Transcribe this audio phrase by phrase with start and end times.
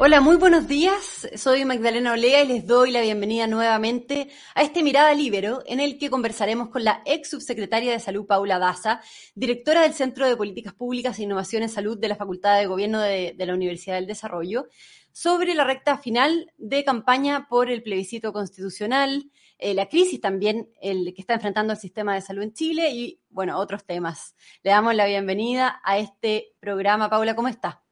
[0.00, 1.28] Hola, muy buenos días.
[1.34, 5.98] Soy Magdalena Olea y les doy la bienvenida nuevamente a este Mirada Libero, en el
[5.98, 9.00] que conversaremos con la ex subsecretaria de Salud, Paula Daza,
[9.34, 13.00] directora del Centro de Políticas Públicas e Innovación en Salud de la Facultad de Gobierno
[13.00, 14.68] de, la Universidad del Desarrollo,
[15.10, 21.12] sobre la recta final de campaña por el plebiscito constitucional, eh, la crisis también el
[21.12, 24.36] que está enfrentando el sistema de salud en Chile y, bueno, otros temas.
[24.62, 27.10] Le damos la bienvenida a este programa.
[27.10, 27.82] Paula, ¿cómo está?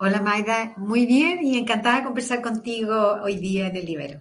[0.00, 4.20] Hola Maida, muy bien y encantada de conversar contigo hoy día en el Libero.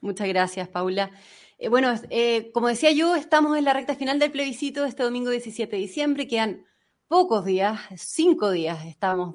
[0.00, 1.10] Muchas gracias, Paula.
[1.58, 5.30] Eh, bueno, eh, como decía yo, estamos en la recta final del plebiscito este domingo
[5.30, 6.28] 17 de diciembre.
[6.28, 6.64] Quedan
[7.08, 9.34] pocos días, cinco días estamos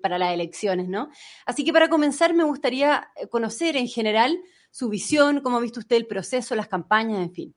[0.00, 1.10] para las elecciones, ¿no?
[1.44, 4.38] Así que para comenzar me gustaría eh, conocer en general
[4.70, 7.54] su visión, cómo ha visto usted el proceso, las campañas, en fin.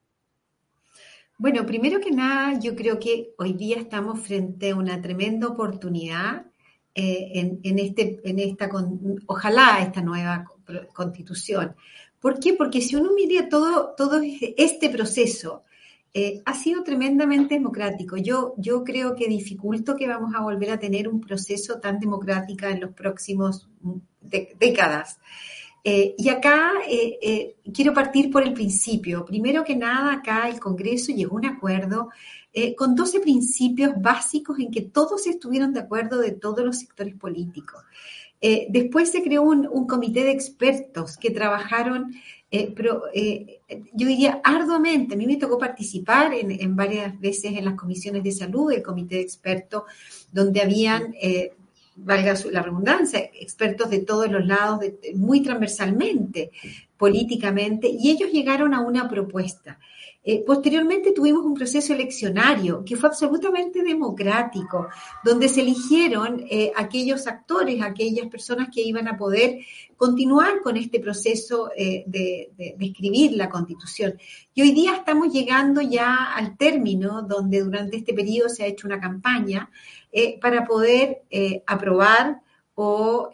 [1.38, 6.49] Bueno, primero que nada, yo creo que hoy día estamos frente a una tremenda oportunidad
[7.02, 8.70] eh, en, este, en esta,
[9.26, 10.44] ojalá esta nueva
[10.92, 11.74] constitución.
[12.20, 12.56] ¿Por qué?
[12.56, 14.20] Porque si uno mira todo, todo
[14.58, 15.64] este proceso,
[16.14, 18.18] eh, ha sido tremendamente democrático.
[18.18, 22.66] Yo, yo creo que dificulto que vamos a volver a tener un proceso tan democrático
[22.66, 24.00] en los próximos mm,
[24.60, 25.20] décadas.
[25.84, 26.74] Eh, y acá
[27.74, 29.26] quiero partir por el principio.
[29.26, 32.10] Primero que nada, acá el Congreso llegó a un acuerdo
[32.52, 37.14] eh, con 12 principios básicos en que todos estuvieron de acuerdo de todos los sectores
[37.14, 37.84] políticos.
[38.42, 42.12] Eh, después se creó un, comité de expertos que trabajaron,
[42.50, 42.74] eh,
[43.94, 45.14] yo diría arduamente.
[45.14, 49.16] A mí me tocó participar en, varias veces en las comisiones de salud del comité
[49.16, 49.84] de expertos,
[50.32, 51.14] donde habían,
[52.04, 54.80] valga la redundancia, expertos de todos los lados,
[55.16, 56.52] muy transversalmente,
[56.98, 59.80] políticamente, y ellos llegaron a una propuesta.
[60.22, 64.90] Eh, posteriormente tuvimos un proceso eleccionario que fue absolutamente democrático,
[65.24, 69.60] donde se eligieron eh, aquellos actores, aquellas personas que iban a poder
[69.96, 74.20] continuar con este proceso eh, de, escribir la constitución.
[74.54, 78.88] Y hoy día estamos llegando ya al término donde durante este periodo se ha hecho
[78.88, 79.70] una campaña
[80.42, 81.22] para poder
[81.68, 82.42] aprobar
[82.74, 83.30] o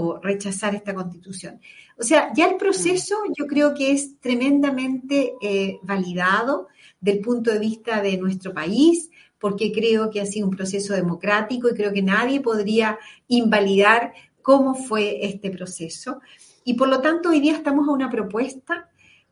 [0.00, 1.60] o rechazar esta constitución.
[1.98, 3.32] O sea, ya el proceso mm.
[3.36, 6.68] yo creo que es tremendamente eh, validado
[7.00, 9.10] del punto de vista de nuestro país,
[9.40, 14.76] porque creo que ha sido un proceso democrático y creo que nadie podría invalidar cómo
[14.76, 16.20] fue este proceso.
[16.62, 18.88] Y por lo tanto, hoy día estamos a una propuesta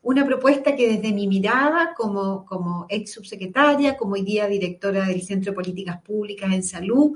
[0.07, 5.23] una propuesta que desde mi mirada como, como ex subsecretaria, como hoy día directora del
[5.23, 7.11] Centro de Políticas Públicas en Salud,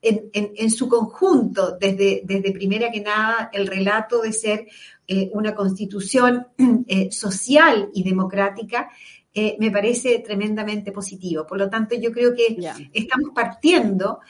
[0.00, 4.68] en, su conjunto, desde, desde primera que nada, el relato de ser
[5.08, 6.46] eh, una constitución
[6.86, 8.90] eh, social y democrática,
[9.38, 11.46] eh, me parece tremendamente positivo.
[11.46, 12.56] Por lo tanto, yo creo que
[12.94, 14.20] estamos partiendo,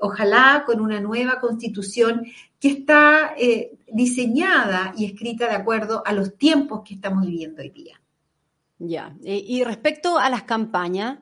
[0.00, 2.26] ojalá, con una nueva constitución
[2.60, 7.70] que está eh, diseñada y escrita de acuerdo a los tiempos que estamos viviendo hoy
[7.70, 7.98] día.
[8.78, 11.20] Ya, y respecto a las campañas,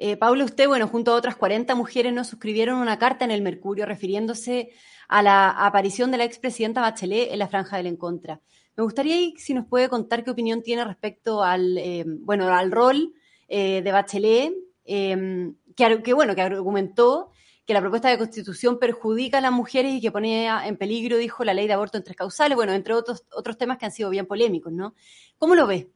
[0.00, 3.42] eh, Paula, usted, bueno, junto a otras 40 mujeres nos suscribieron una carta en el
[3.42, 4.70] Mercurio refiriéndose
[5.08, 8.40] a la aparición de la expresidenta Bachelet en la franja del Encontra.
[8.78, 13.12] Me gustaría si nos puede contar qué opinión tiene respecto al, eh, bueno, al rol
[13.48, 17.30] de Bachelet, que, que, bueno, que argumentó
[17.68, 21.44] que la propuesta de constitución perjudica a las mujeres y que pone en peligro, dijo,
[21.44, 24.08] la ley de aborto en tres causales, bueno, entre otros, otros temas que han sido
[24.08, 24.94] bien polémicos, ¿no?
[25.36, 25.90] ¿Cómo lo ve?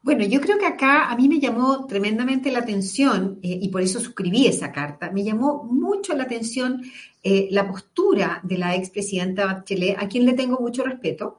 [0.00, 3.82] Bueno, yo creo que acá a mí me llamó tremendamente la atención eh, y por
[3.82, 5.10] eso suscribí esa carta.
[5.10, 6.82] Me llamó mucho la atención
[7.22, 11.38] eh, la postura de la expresidenta Bachelet, a quien le tengo mucho respeto,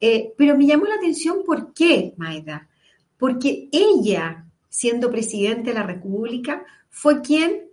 [0.00, 2.68] eh, pero me llamó la atención por qué, Maida,
[3.18, 7.70] porque ella, siendo presidente de la República, fue quien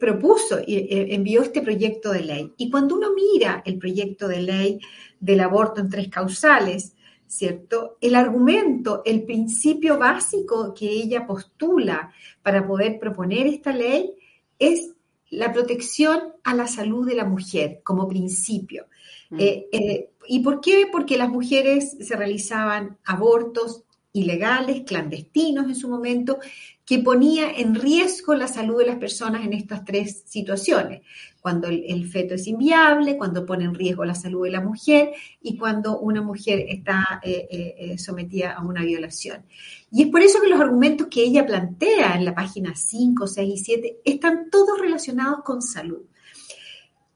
[0.00, 2.54] propuso y envió este proyecto de ley.
[2.56, 4.80] Y cuando uno mira el proyecto de ley
[5.20, 6.94] del aborto en tres causales,
[7.28, 7.98] ¿cierto?
[8.00, 14.14] El argumento, el principio básico que ella postula para poder proponer esta ley
[14.58, 14.94] es
[15.30, 18.86] la protección a la salud de la mujer como principio.
[19.30, 19.36] Mm.
[19.40, 20.88] Eh, ¿Y por qué?
[20.90, 26.38] Porque las mujeres se realizaban abortos ilegales, clandestinos en su momento,
[26.84, 31.02] que ponía en riesgo la salud de las personas en estas tres situaciones,
[31.40, 35.12] cuando el, feto es inviable, cuando pone en riesgo la salud de la mujer
[35.42, 39.44] y cuando una mujer está eh, eh, eh, sometida a una violación.
[39.90, 43.54] Y es por eso que los argumentos que ella plantea en la página 5, 6
[43.54, 46.02] y 7 están todos relacionados con salud.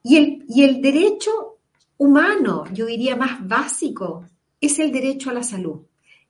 [0.03, 1.31] Y el, y el derecho
[1.97, 4.27] humano, yo diría más básico,
[4.61, 5.81] es el derecho a la salud.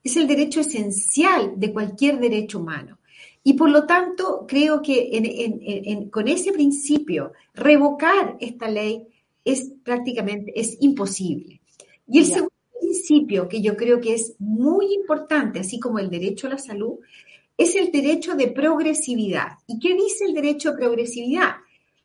[0.03, 2.99] Es el derecho esencial de cualquier derecho humano.
[3.43, 9.05] Y por lo tanto, creo que con ese principio, revocar esta ley
[9.43, 11.61] es prácticamente, es imposible.
[12.07, 16.47] Y el segundo principio que yo creo que es muy importante, así como el derecho
[16.47, 16.99] a la salud,
[17.57, 19.57] es el derecho de progresividad.
[19.67, 21.55] ¿Y qué dice el derecho de progresividad?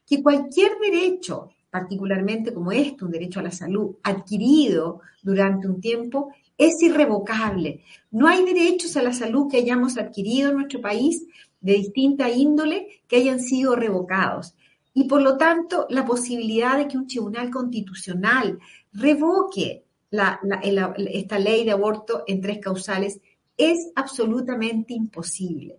[0.07, 6.33] Que cualquier derecho, particularmente como este, un derecho a la salud, adquirido durante un tiempo,
[6.59, 7.85] es irrevocable.
[8.11, 11.25] No hay derechos a la salud que hayamos adquirido en nuestro país
[11.61, 14.55] de distinta índole que hayan sido revocados.
[14.93, 18.59] Y por lo tanto, la posibilidad de que un tribunal constitucional
[18.93, 23.21] revoque esta ley de aborto en tres causales
[23.57, 25.79] es absolutamente imposible.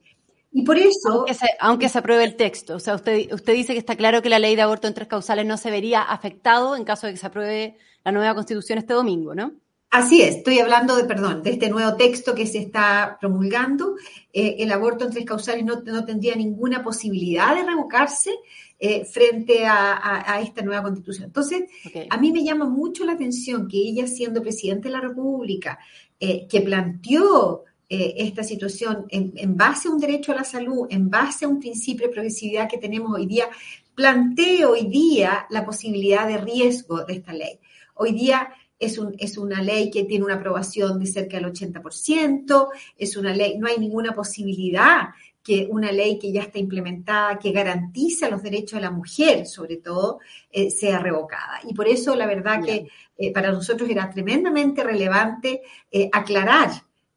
[0.51, 1.25] Y por eso...
[1.59, 4.39] Aunque se, apruebe el texto, o sea, usted, usted dice que está claro que la
[4.39, 7.27] ley de aborto en tres causales no se vería afectado en caso de que se
[7.27, 9.53] apruebe la nueva constitución este domingo, ¿no?
[9.91, 13.95] Así es, estoy hablando de, perdón, de este nuevo texto que se está promulgando.
[14.31, 18.35] Eh, el aborto en tres causales no, tendría ninguna posibilidad de revocarse
[18.77, 21.25] eh, frente a, esta nueva constitución.
[21.25, 21.63] Entonces,
[22.07, 25.79] a mí me llama mucho la atención que ella, siendo presidente de la República,
[26.19, 31.09] eh, que planteó esta situación en, en, base a un derecho a la salud, en
[31.09, 33.49] base a un principio de progresividad que tenemos hoy día,
[33.95, 37.59] plantee hoy día la posibilidad de riesgo de esta ley.
[37.95, 38.47] Hoy día
[38.79, 43.33] es, un, es una ley que tiene una aprobación de cerca del 80%, es una
[43.33, 45.09] ley, no hay ninguna posibilidad
[45.43, 49.77] que una ley que ya está implementada, que garantiza los derechos de la mujer, sobre
[49.77, 50.19] todo,
[50.51, 51.59] eh, sea revocada.
[51.67, 52.87] Y por eso, la verdad que
[53.17, 55.61] eh, para nosotros era tremendamente relevante
[55.91, 56.69] eh, aclarar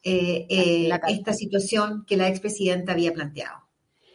[0.05, 3.63] esta situación que la expresidenta había planteado.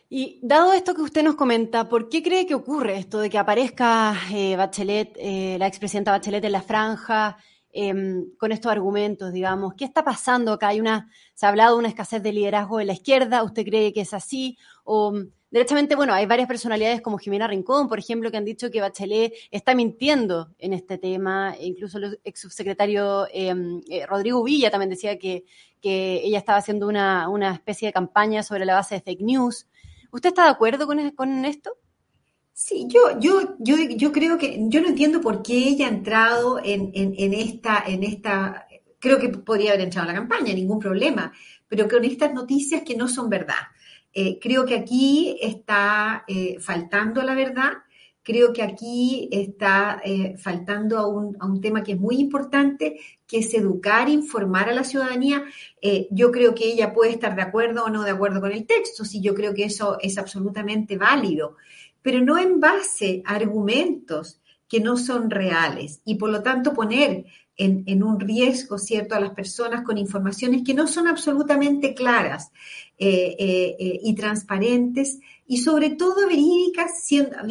[0.09, 3.37] Y dado esto que usted nos comenta, ¿por qué cree que ocurre esto de que
[3.37, 7.37] aparezca eh, Bachelet, eh, la expresidenta Bachelet en la franja,
[7.73, 9.73] em, con estos argumentos, digamos?
[9.73, 10.69] ¿Qué está pasando acá?
[10.69, 13.91] Hay una, se ha hablado de una escasez de liderazgo en la izquierda, ¿usted cree
[13.91, 14.57] que es así?
[14.85, 15.13] O
[15.51, 19.33] derechamente, bueno, hay varias personalidades como Jimena Rincón, por ejemplo, que han dicho que Bachelet
[19.51, 24.89] está mintiendo en este tema, e incluso el ex subsecretario em, eh, Rodrigo Villa también
[24.89, 25.43] decía que,
[25.81, 29.67] que ella estaba haciendo una, una especie de campaña sobre la base de fake news.
[30.17, 31.77] ¿Usted está de acuerdo con, con esto?
[32.51, 36.59] Sí, yo, yo, yo, yo creo que, yo no entiendo por qué ella ha entrado
[36.63, 36.91] en,
[37.35, 38.67] esta, en esta,
[38.97, 41.31] creo que podría haber entrado en la campaña, ningún problema,
[41.67, 43.67] pero con estas noticias que no son verdad.
[44.11, 47.73] Eh, creo que aquí está eh, faltando la verdad
[48.23, 52.99] creo que aquí está eh, faltando a un, a un, tema que es muy importante,
[53.27, 55.43] que es educar, informar a la ciudadanía.
[55.81, 58.65] Eh, yo creo que ella puede estar de acuerdo o no de acuerdo con el
[58.65, 61.57] texto, sí, yo creo que eso es absolutamente válido,
[62.01, 67.25] pero no en base a argumentos que no son reales y por lo tanto poner
[67.57, 72.51] en, un riesgo, ¿cierto?, a las personas con informaciones que no son absolutamente claras
[72.99, 76.91] eh, eh, y transparentes y sobre todo verídicas,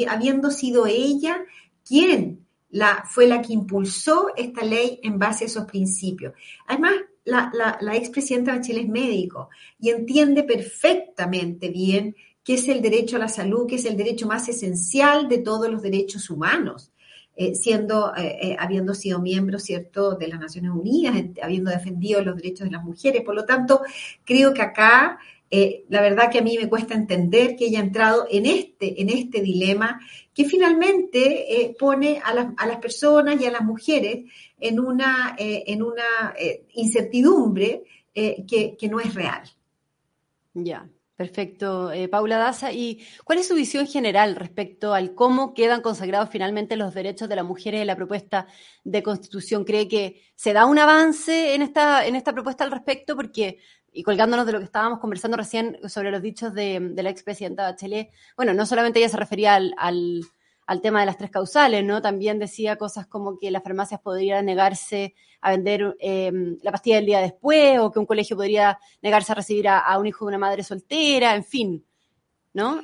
[0.09, 1.45] habiendo sido ella
[1.85, 2.46] quien
[2.81, 6.35] la, fue la que impulsó esta ley en base a esos principios.
[6.67, 6.95] Además,
[7.25, 9.49] la, la, la expresidenta Bachelet es médico
[9.81, 12.15] y entiende perfectamente bien
[12.45, 15.69] qué es el derecho a la salud, que es el derecho más esencial de todos
[15.71, 16.93] los derechos humanos.
[17.39, 22.35] Eh, siendo, eh, eh, habiendo sido miembro, ¿cierto?, de las Naciones Unidas, habiendo defendido los
[22.37, 23.23] derechos de las mujeres.
[23.27, 23.83] Por lo tanto,
[24.25, 25.19] creo que acá,
[25.51, 29.11] la verdad que a mí me cuesta entender que ella ha entrado en este, en
[29.11, 30.01] este dilema
[30.35, 34.25] que finalmente pone a las, a las, personas y a las mujeres
[34.59, 36.35] en una, en una
[36.75, 39.43] incertidumbre que, que no es real.
[40.55, 40.89] Ya.
[41.17, 42.73] Perfecto, eh, Paula Daza.
[42.73, 47.37] ¿Y cuál es su visión general respecto al cómo quedan consagrados finalmente los derechos de
[47.37, 48.47] las mujeres en la propuesta
[48.85, 49.65] de constitución?
[49.65, 53.17] ¿Cree que se da un avance en esta, en esta propuesta al respecto?
[53.17, 53.61] Porque,
[53.97, 58.11] y colgándonos de lo que estábamos conversando recién sobre los dichos de, la expresidenta Bachelet,
[58.37, 59.75] bueno, no solamente ella se refería al,
[60.67, 62.03] al tema de las tres causales, ¿no?
[62.03, 67.07] También decía cosas como que las farmacias podrían negarse a vender em, la pastilla del
[67.07, 70.39] día después, o que un colegio podría negarse a recibir a, un hijo de una
[70.39, 71.85] madre soltera, en fin,
[72.53, 72.83] ¿no?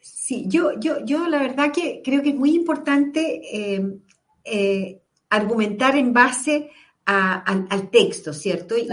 [0.00, 4.00] Sí, yo, yo, yo la verdad que creo que es muy importante em,
[4.44, 6.70] eh, argumentar en base
[7.04, 8.76] al, texto, ¿cierto?
[8.76, 8.88] y,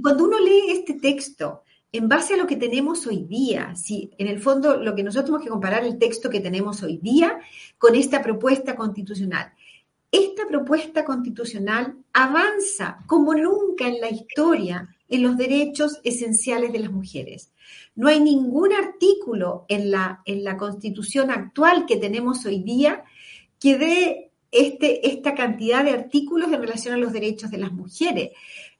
[0.00, 4.26] cuando uno lee este texto, en base a lo que tenemos hoy día, si en
[4.26, 7.38] el fondo lo que nosotros tenemos que comparar el texto que tenemos hoy día
[7.78, 9.52] con esta propuesta constitucional.
[10.10, 16.92] Esta propuesta constitucional avanza como nunca en la historia en los derechos esenciales de las
[16.92, 17.52] mujeres.
[17.94, 23.04] No hay ningún artículo en la, en la constitución actual que tenemos hoy día
[23.58, 28.30] que dé este, esta cantidad de artículos en relación a los derechos de las mujeres.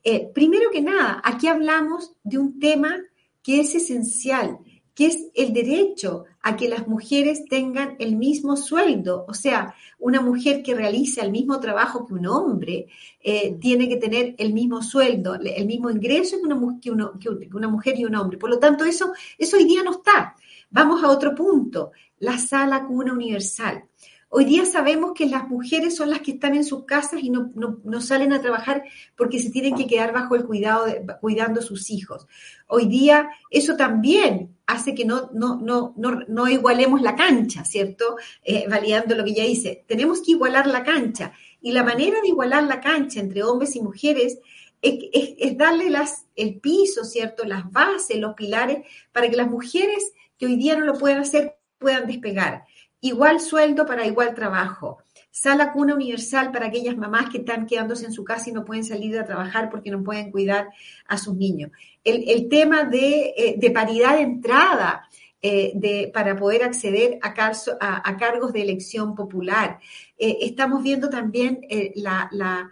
[0.02, 2.96] Eh, primero que nada, aquí hablamos de un tema
[3.42, 4.58] que es esencial,
[4.94, 9.26] que es el derecho a que las mujeres tengan el mismo sueldo.
[9.28, 12.86] O sea, una mujer que realiza el mismo trabajo que un hombre
[13.20, 16.36] eh, tiene que tener el mismo sueldo, el mismo ingreso
[16.80, 18.38] que una, que, una mujer y un hombre.
[18.38, 20.34] Por lo tanto, eso, eso hoy día no está.
[20.70, 23.84] Vamos a otro punto, la sala cuna universal.
[24.28, 27.52] Hoy día sabemos que las mujeres son las que están en sus casas y no,
[28.00, 28.82] salen a trabajar
[29.16, 32.26] porque se tienen que quedar bajo el cuidado, de, cuidando a sus hijos.
[32.66, 38.16] Hoy día eso también hace que no, no, no, no, igualemos la cancha, ¿cierto?
[38.42, 39.84] Eh, validando lo que ya dice.
[39.86, 41.32] Tenemos que igualar la cancha.
[41.60, 44.40] Y la manera de igualar la cancha entre hombres y mujeres
[44.82, 44.98] es,
[45.38, 47.44] es, darle las, el piso, ¿cierto?
[47.44, 51.56] Las bases, los pilares, para que las mujeres que hoy día no lo pueden hacer
[51.78, 52.64] puedan despegar
[53.00, 54.98] igual sueldo para igual trabajo,
[55.30, 58.84] sala cuna universal para aquellas mamás que están quedándose en su casa y no pueden
[58.84, 60.68] salir a trabajar porque no pueden cuidar
[61.06, 61.70] a sus niños.
[62.04, 65.08] El, tema de, eh, paridad de entrada.
[65.42, 69.78] Eh, de, para poder acceder a, cargos de elección popular.
[70.16, 71.60] Eh, estamos viendo también
[71.94, 72.70] la,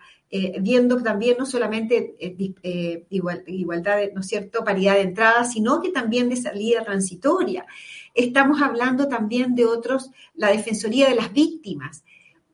[0.61, 2.16] viendo también no solamente
[3.11, 7.66] igualdad, ¿no es cierto?, paridad de entrada, sino que también de salida transitoria.
[8.14, 12.02] Estamos hablando también de otros, la Defensoría de las Víctimas.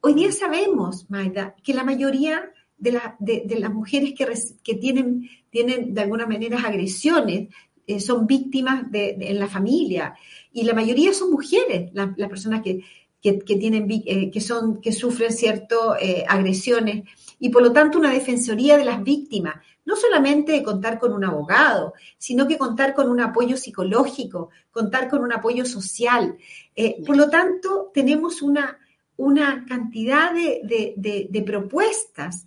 [0.00, 2.92] Hoy día sabemos, Maida, que la mayoría de,
[3.58, 4.14] las mujeres
[4.64, 7.48] que, tienen, tienen de alguna manera agresiones
[7.86, 10.14] eh, son víctimas en la familia.
[10.52, 12.82] Y la mayoría son mujeres, las personas que,
[13.22, 17.04] tienen, eh, que, son, que sufren ciertas eh, agresiones.
[17.38, 19.56] Y por lo tanto una defensoría de las víctimas.
[19.84, 25.08] No solamente de contar con un abogado, sino que contar con un apoyo psicológico, contar
[25.08, 26.36] con un apoyo social.
[26.76, 28.78] Eh, por lo tanto, tenemos una,
[29.16, 32.46] una cantidad de, propuestas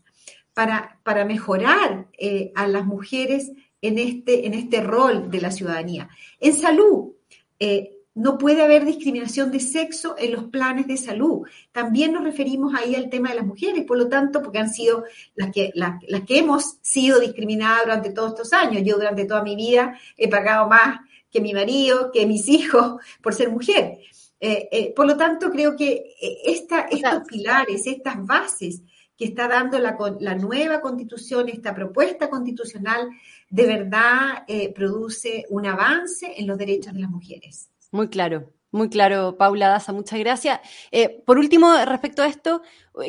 [0.53, 3.51] para, para mejorar eh, a las mujeres
[3.83, 6.09] en este, en este rol de la ciudadanía.
[6.39, 7.11] En salud,
[7.59, 11.47] eh, no puede haber discriminación de sexo en los planes de salud.
[11.71, 15.03] También nos referimos ahí al tema de las mujeres, por lo tanto, porque han sido
[15.35, 18.83] las que, las, que hemos sido discriminadas durante todos estos años.
[18.85, 20.99] Yo durante toda mi vida he pagado más
[21.31, 23.97] que mi marido, que mis hijos, por ser mujer.
[24.39, 28.83] Eh, eh, por lo tanto, creo que eh, esta, estos pilares, estas bases
[29.17, 33.09] que está dando la, la nueva constitución, esta propuesta constitucional,
[33.53, 37.69] de verdad produce un avance en los derechos de las mujeres.
[37.91, 40.59] Muy claro, muy claro, Paula Daza, muchas gracias.
[40.91, 42.63] Eh, por último, respecto a esto,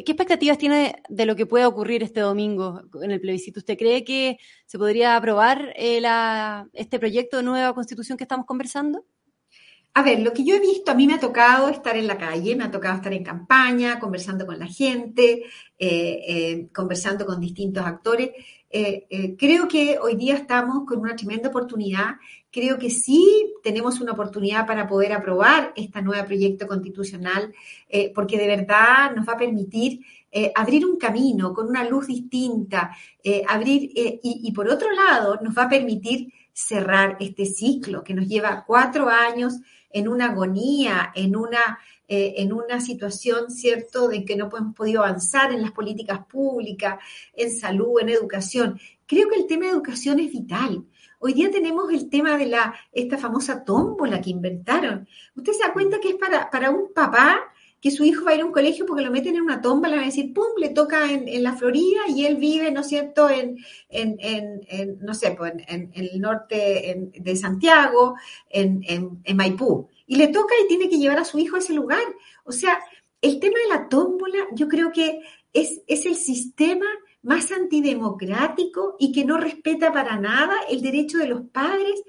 [0.04, 3.60] ¿qué expectativas tiene de lo que pueda ocurrir este domingo en el plebiscito?
[3.60, 4.36] ¿Usted cree que
[4.66, 6.02] se podría aprobar eh,
[6.74, 9.06] este proyecto de nueva constitución que estamos conversando?
[9.94, 12.18] A ver, lo que yo he visto, a mí me ha tocado estar en la
[12.18, 15.44] calle, me ha tocado estar en campaña, conversando con la gente,
[15.78, 18.32] eh, conversando con distintos actores.
[19.38, 22.16] Creo que hoy día estamos con una tremenda oportunidad.
[22.54, 27.52] Creo que sí tenemos una oportunidad para poder aprobar este nuevo proyecto constitucional,
[27.88, 29.98] eh, porque de verdad nos va a permitir
[30.30, 35.58] eh, abrir un camino con una luz distinta, eh, abrir, y, por otro lado nos
[35.58, 39.54] va a permitir cerrar este ciclo que nos lleva cuatro años
[39.90, 45.52] en una agonía, en una, en una situación, ¿cierto?, de que no hemos podido avanzar
[45.52, 46.98] en las políticas públicas,
[47.34, 48.78] en salud, en educación.
[49.06, 50.84] Creo que el tema de educación es vital.
[51.18, 55.08] Hoy día tenemos el tema de la, esta famosa tómbola que inventaron.
[55.34, 57.40] Usted se da cuenta que es para, para un papá
[57.84, 59.90] que su hijo va a ir a un colegio porque lo meten en una tómbola,
[59.90, 62.88] le van a decir, pum, le toca en, la Florida y él vive, ¿no es
[62.88, 63.58] cierto?, en,
[63.90, 68.14] en, no sé, pues en, el norte de Santiago,
[68.48, 69.90] en, Maipú.
[70.06, 72.04] Y le toca y tiene que llevar a su hijo a ese lugar.
[72.44, 72.78] O sea,
[73.20, 75.20] el tema de la tómbola, yo creo que
[75.52, 76.86] es, es el sistema
[77.22, 82.02] más antidemocrático y que no respeta para nada el derecho de los padres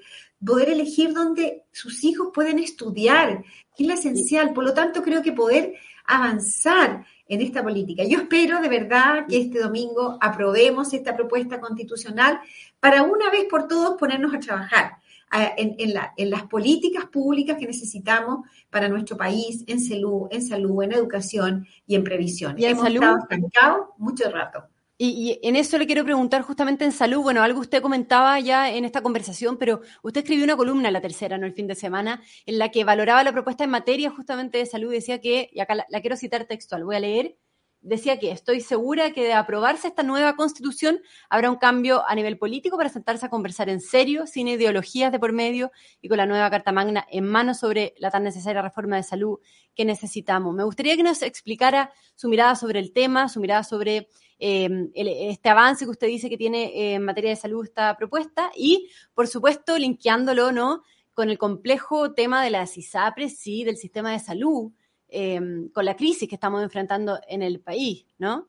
[0.44, 3.42] poder elegir dónde sus hijos pueden estudiar,
[3.76, 4.52] que es lo esencial.
[4.52, 5.74] Por lo tanto, creo que poder
[6.04, 8.04] avanzar en esta política.
[8.04, 12.40] Yo espero de verdad que este domingo aprobemos esta propuesta constitucional
[12.78, 14.98] para una vez por todos ponernos a trabajar
[15.32, 21.66] en, las políticas públicas que necesitamos para nuestro país, en salud, en salud, en educación
[21.86, 22.58] y en previsión.
[22.58, 24.68] Y en Hemos estado estancados mucho rato.
[24.98, 28.86] Y, en eso le quiero preguntar justamente en salud, bueno, algo usted comentaba ya en
[28.86, 31.44] esta conversación, pero usted escribió una columna en la tercera, ¿no?
[31.44, 34.90] El fin de semana, en la que valoraba la propuesta en materia justamente de salud
[34.92, 37.36] y decía que, y acá la, quiero citar textual, voy a leer,
[37.86, 41.00] decía que estoy segura que de aprobarse esta nueva constitución
[41.30, 45.18] habrá un cambio a nivel político para sentarse a conversar en serio, sin ideologías de
[45.18, 48.96] por medio y con la nueva Carta Magna en mano sobre la tan necesaria reforma
[48.96, 49.38] de salud
[49.74, 50.54] que necesitamos.
[50.54, 55.48] Me gustaría que nos explicara su mirada sobre el tema, su mirada sobre Em, este
[55.48, 59.78] avance que usted dice que tiene en materia de salud esta propuesta y, por supuesto,
[59.78, 60.82] linkeándolo, ¿no?
[61.14, 64.70] con el complejo tema de las ISAPRES y del sistema de salud,
[65.08, 68.48] em, con la crisis que estamos enfrentando en el país, ¿no?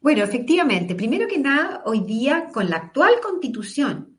[0.00, 4.18] Bueno, efectivamente, primero que nada, hoy día con la actual constitución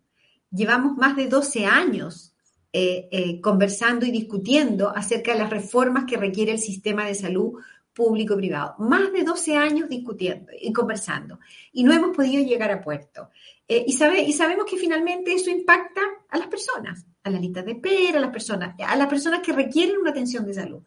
[0.51, 2.35] llevamos más de 12 años
[2.73, 7.53] eh, eh, conversando y discutiendo acerca de las reformas que requiere el sistema de salud
[7.93, 8.75] público y privado.
[8.79, 11.39] Más de 12 años discutiendo y conversando
[11.71, 13.29] y no hemos podido llegar a puerto.
[13.67, 17.65] Eh, y, sabe, y sabemos que finalmente eso impacta a las personas, a las listas
[17.65, 20.81] de espera, a las personas, a las personas que requieren una atención de salud.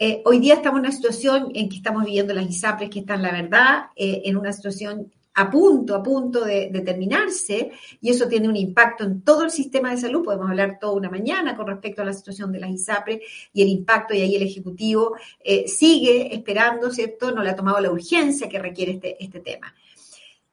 [0.00, 3.20] Eh, hoy día estamos en una situación en que estamos viviendo las ISAPRES que están,
[3.20, 8.48] la verdad, eh, en una situación a punto, a punto de, terminarse, y eso tiene
[8.48, 10.24] un impacto en todo el sistema de salud.
[10.24, 13.68] Podemos hablar toda una mañana con respecto a la situación de las ISAPRE y el
[13.68, 17.30] impacto, y ahí el Ejecutivo eh, sigue esperando, ¿cierto?
[17.30, 19.72] No le ha tomado la urgencia que requiere este, este tema.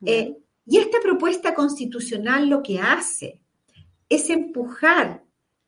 [0.05, 0.35] Eh,
[0.67, 3.39] y esta propuesta constitucional lo que hace
[4.07, 5.23] es empujar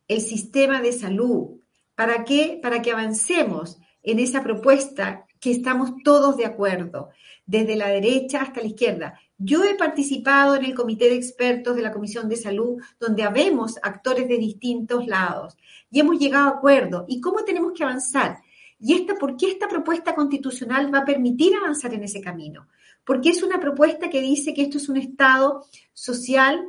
[0.07, 1.59] el sistema de salud.
[1.95, 2.59] ¿Para qué?
[2.61, 7.09] Para que avancemos en esa propuesta que estamos todos de acuerdo
[7.45, 9.19] desde la derecha hasta la izquierda.
[9.37, 13.77] Yo he participado en el comité de expertos de la Comisión de Salud, donde habemos
[13.81, 15.55] actores de distintos lados
[15.89, 17.05] y hemos llegado a acuerdo.
[17.07, 18.39] ¿Y cómo tenemos que avanzar?
[18.79, 22.67] ¿Y esta, por qué esta propuesta constitucional va a permitir avanzar en ese camino?
[23.05, 26.67] Porque es una propuesta que dice que esto es un Estado social,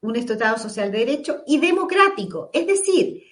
[0.00, 2.50] un Estado social de derecho y democrático.
[2.52, 3.24] Es decir,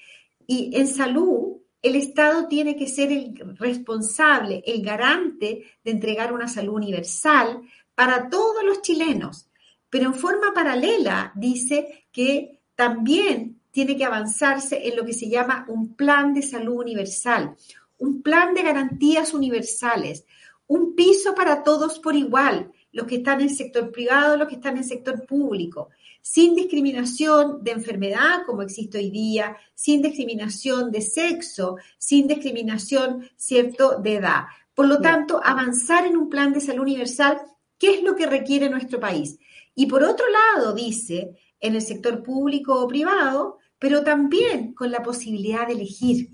[0.47, 6.49] y en salud el Estado tiene que ser el responsable, el garante de entregar una
[6.49, 7.63] salud universal
[7.95, 9.49] para todos los chilenos.
[9.89, 15.65] Pero en forma paralela dice que también tiene que avanzarse en lo que se llama
[15.69, 17.57] un plan de salud universal,
[17.99, 20.25] un plan de garantías universales,
[20.67, 24.57] un piso para todos por igual, los que están en el sector privado, los que
[24.57, 25.91] están en el sector público
[26.23, 33.99] sin discriminación de enfermedad como existe hoy día, sin discriminación de sexo, sin discriminación, ¿cierto?,
[33.99, 34.45] de edad.
[34.75, 37.41] Por lo tanto, avanzar en un plan de salud universal,
[37.79, 39.39] ¿qué es lo que requiere nuestro país?
[39.75, 45.03] Y por otro lado, dice, en el sector público o privado, pero también con la
[45.03, 46.31] posibilidad de elegir,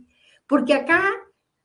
[0.46, 1.12] porque acá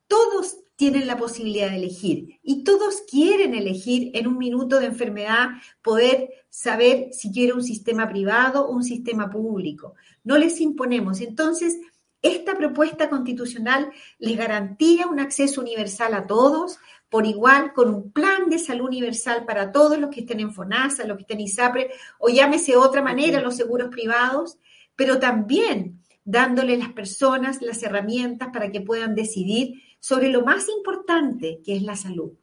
[0.07, 5.49] todos tienen la posibilidad de elegir y todos quieren elegir en un minuto de enfermedad
[5.83, 9.93] poder saber si quiere un sistema privado o un sistema público.
[10.23, 11.21] No les imponemos.
[11.21, 11.77] Entonces,
[12.23, 18.49] esta propuesta constitucional les garantía un acceso universal a todos, por igual, con un plan
[18.49, 21.91] de salud universal para todos los que estén en FONASA, los que estén en ISAPRE,
[22.17, 24.57] o llámese de otra manera los seguros privados,
[24.95, 30.67] pero también dándole a las personas las herramientas para que puedan decidir sobre lo más
[30.67, 32.33] importante que es la salud.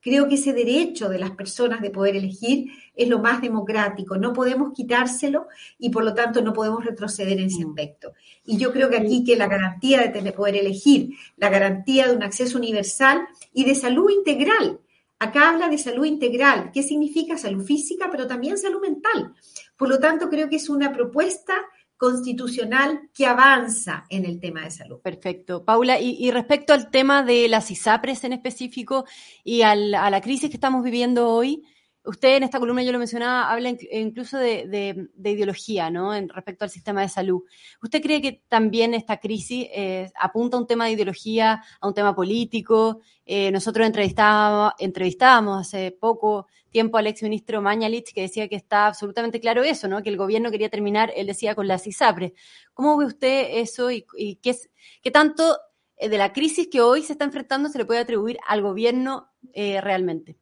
[0.00, 4.16] Creo que ese derecho de las personas de poder elegir es lo más democrático.
[4.16, 5.48] No podemos quitárselo
[5.80, 7.70] y por lo tanto no podemos retroceder en ese mm.
[7.70, 8.12] aspecto.
[8.44, 12.14] Y yo creo que aquí que la garantía de tener, poder elegir, la garantía de
[12.14, 14.78] un acceso universal y de salud integral.
[15.18, 16.70] Acá habla de salud integral.
[16.72, 19.34] ¿Qué significa salud física, pero también salud mental?
[19.76, 21.54] Por lo tanto, creo que es una propuesta
[21.96, 25.00] constitucional que avanza en el tema de salud.
[25.00, 25.64] Perfecto.
[25.64, 29.04] Paula, y, respecto al tema de las ISAPRES en específico
[29.44, 31.64] y a la crisis que estamos viviendo hoy,
[32.06, 36.14] usted en esta columna, yo lo mencionaba, habla incluso de, ideología, ¿no?
[36.14, 37.42] En respecto al sistema de salud.
[37.82, 41.94] ¿Usted cree que también esta crisis eh, apunta a un tema de ideología, a un
[41.94, 43.00] tema político?
[43.24, 49.40] Eh, nosotros entrevistábamos, entrevistábamos hace poco tiempo al exministro Mañalich que decía que está absolutamente
[49.40, 50.02] claro eso, ¿no?
[50.02, 52.32] Que el gobierno quería terminar, él decía, con las ISAPRES.
[52.72, 54.06] ¿Cómo ve usted eso y,
[54.42, 54.70] qué, es,
[55.02, 55.58] qué tanto
[55.96, 59.30] eh, de la crisis que hoy se está enfrentando se le puede atribuir al gobierno
[59.54, 60.36] realmente?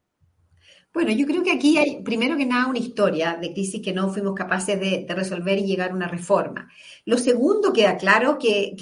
[0.94, 4.11] Bueno, yo creo que aquí hay, primero que nada, una historia de crisis que no
[4.11, 6.70] fuimos capaces de, resolver y llegar a una reforma.
[7.04, 8.76] Lo segundo, queda claro que,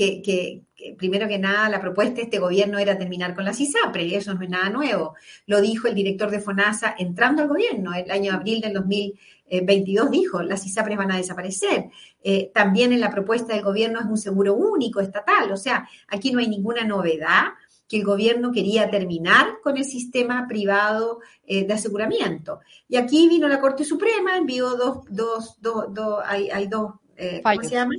[0.99, 4.43] primero que nada, la propuesta de este gobierno era terminar con la CISAPRE, eso no
[4.43, 5.15] es nada nuevo.
[5.47, 10.43] Lo dijo el director de FONASA entrando al gobierno, el año abril del 2022 dijo,
[10.43, 11.87] las ISAPRES van a desaparecer.
[12.23, 16.31] Eh, también en la propuesta del gobierno es un seguro único estatal, o sea, aquí
[16.31, 17.55] no hay ninguna novedad
[17.93, 22.61] que el gobierno quería terminar con el sistema privado eh, de aseguramiento.
[22.89, 27.43] Y aquí vino la Corte Suprema, envió dos, dos, dos, dos hay, hay, dos, eh,
[27.45, 27.95] ¿cómo se llama?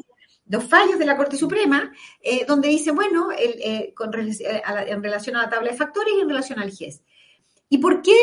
[0.45, 5.43] Dos fallos de la Corte Suprema, eh, donde dice, bueno, el, con, en relación a
[5.43, 7.03] la tabla de factores y en relación al GES.
[7.69, 8.17] ¿Y por qué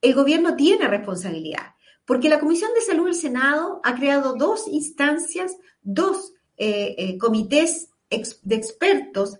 [0.00, 1.74] el gobierno tiene responsabilidad?
[2.06, 6.32] Porque la Comisión de Salud del Senado ha creado dos instancias, dos
[7.18, 7.90] comités
[8.42, 9.38] de expertos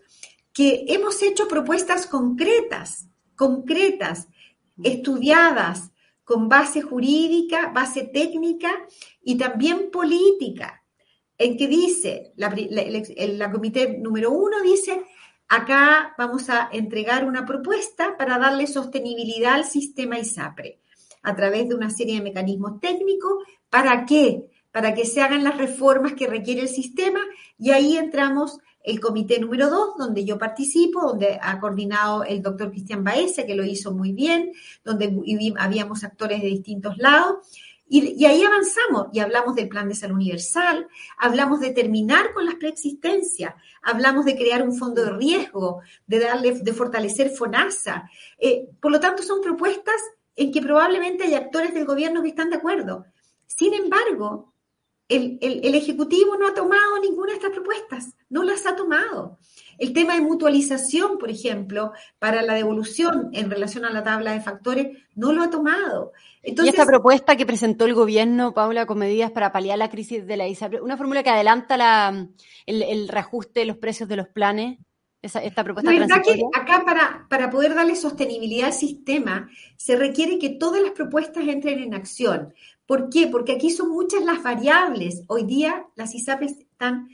[0.55, 4.29] que hemos hecho propuestas concretas, concretas,
[4.83, 5.91] estudiadas,
[6.23, 8.71] con base jurídica, base técnica
[9.23, 10.81] y también política.
[11.37, 15.03] en que dice, la, la comité número uno dice,
[15.49, 20.81] acá vamos a entregar una propuesta para darle sostenibilidad al sistema ISAPRE
[21.23, 23.43] a través de una serie de mecanismos técnicos.
[23.69, 24.47] ¿Para qué?
[24.71, 27.21] Para que se hagan las reformas que requiere el sistema
[27.59, 32.71] y ahí entramos el comité número dos, donde yo participo, donde ha coordinado el doctor
[32.71, 34.53] Cristian Baeza, que lo hizo muy bien,
[34.85, 35.11] donde
[35.59, 37.39] habíamos actores de distintos lados.
[37.89, 40.87] Y, ahí avanzamos y hablamos del plan de salud universal,
[41.19, 46.53] hablamos de terminar con las preexistencias, hablamos de crear un fondo de riesgo, de darle,
[46.53, 48.09] de fortalecer FONASA.
[48.39, 50.01] Eh, por lo tanto, son propuestas
[50.37, 53.07] en que probablemente hay actores del gobierno que están de acuerdo.
[53.47, 54.54] Sin embargo,
[55.09, 59.39] el, Ejecutivo no ha tomado ninguna de estas propuestas, no las ha tomado.
[59.79, 64.41] El tema de mutualización, por ejemplo, para la devolución en relación a la tabla de
[64.41, 66.13] factores, no lo ha tomado.
[66.43, 70.37] y esta propuesta que presentó el gobierno, Paula, con medidas para paliar la crisis de
[70.37, 72.29] la ISAPRE, una fórmula que adelanta la,
[72.67, 74.79] el, reajuste de los precios de los planes,
[75.23, 80.39] esta propuesta La verdad que acá para, para poder darle sostenibilidad al sistema se requiere
[80.39, 82.53] que todas las propuestas entren en acción.
[82.87, 83.29] ¿Por qué?
[83.29, 85.23] Porque aquí son muchas las variables.
[85.27, 87.09] Hoy día las ISAPRES están,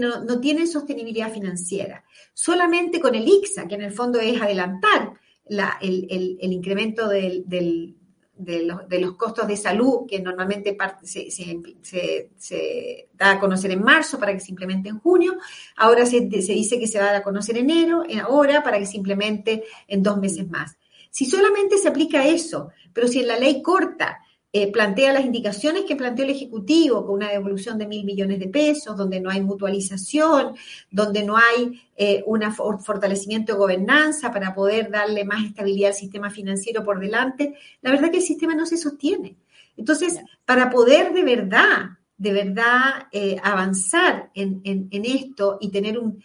[0.00, 2.04] no tienen sostenibilidad financiera.
[2.32, 5.14] Solamente con el ICSA, que en el fondo es adelantar
[5.80, 7.44] el, incremento de,
[8.98, 14.50] los, costos de salud, que normalmente se, da a conocer en marzo para que se
[14.50, 15.36] implemente en junio,
[15.76, 18.86] ahora se, dice que se va a dar a conocer en enero, ahora para que
[18.86, 20.78] se implemente en dos meses más.
[21.10, 24.18] Si solamente se aplica eso, pero si en la ley corta
[24.56, 28.46] eh, plantea las indicaciones que planteó el Ejecutivo, con una devolución de mil millones de
[28.46, 30.54] pesos, donde no hay mutualización,
[30.92, 32.40] donde no hay eh, un
[32.80, 38.12] fortalecimiento de gobernanza para poder darle más estabilidad al sistema financiero por delante, la verdad
[38.12, 39.34] que el sistema no se sostiene.
[39.76, 46.22] Entonces, para poder de verdad de verdad eh, avanzar en, esto y tener un,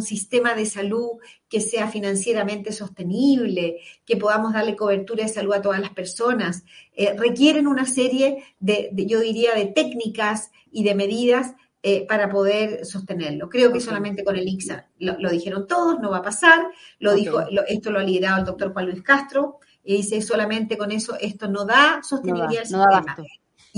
[0.00, 5.80] sistema de salud que sea financieramente sostenible, que podamos darle cobertura de salud a todas
[5.80, 12.06] las personas, eh, requieren una serie de, yo diría, de técnicas y de medidas eh,
[12.06, 13.48] para poder sostenerlo.
[13.48, 16.66] Creo que solamente con el ICSA lo, dijeron todos, no va a pasar,
[16.98, 20.90] lo dijo, esto lo ha liderado el doctor Juan Luis Castro, y dice solamente con
[20.90, 23.16] eso esto no da sostenibilidad al sistema.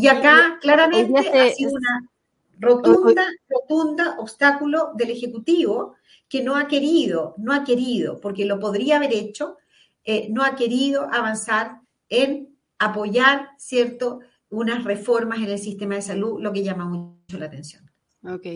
[0.01, 2.09] Y acá claramente ha sido una
[2.61, 5.97] rotunda, rotunda obstáculo del Ejecutivo
[6.29, 9.57] que no ha querido, no ha querido, porque lo podría haber hecho,
[10.05, 16.41] eh, no ha querido avanzar en apoyar, ¿cierto?, unas reformas en el sistema de salud,
[16.41, 17.91] lo que llama mucho la atención.
[18.23, 18.47] Ok.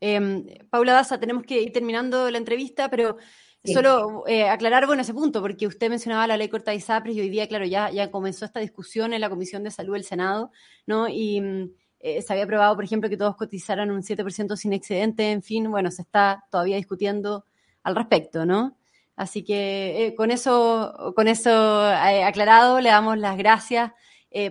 [0.00, 3.18] Em, Paula Daza, tenemos que ir terminando la entrevista, pero
[3.64, 7.20] Solo eh, aclarar, bueno, ese punto, porque usted mencionaba la ley corta de ISAPRES y
[7.20, 10.52] hoy día, claro, ya, ya comenzó esta discusión en la Comisión de Salud del Senado,
[10.86, 11.08] ¿no?
[11.08, 15.32] Y mm, eh, se había aprobado, por ejemplo, que todos cotizaran un 7% sin excedente,
[15.32, 17.44] en fin, bueno, se está todavía discutiendo
[17.82, 18.76] al respecto, ¿no?
[19.16, 23.92] Así que eh, con eso, con eso aclarado, le damos las gracias,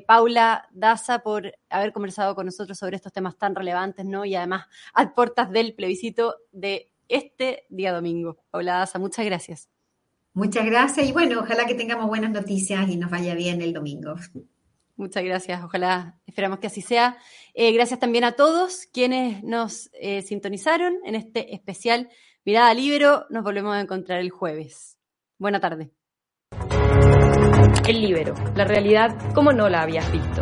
[0.05, 4.25] Paula Daza, por haber conversado con nosotros sobre estos temas tan relevantes, ¿no?
[4.25, 8.37] Y además, a puertas del plebiscito de este día domingo.
[8.51, 9.69] Paula Daza, muchas gracias.
[10.33, 14.15] Muchas gracias y bueno, ojalá que tengamos buenas noticias y nos vaya bien el domingo.
[14.95, 17.17] Muchas gracias, ojalá esperamos que así sea.
[17.53, 22.09] Eh, gracias también a todos quienes nos eh, sintonizaron en este especial
[22.45, 23.25] Mirada Libero.
[23.29, 24.97] Nos volvemos a encontrar el jueves.
[25.37, 25.91] Buena tarde.
[27.87, 30.41] El Libero, la realidad como no la habías visto.